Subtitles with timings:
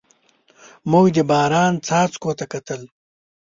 [0.91, 2.81] موږ د باران څاڅکو ته کتل.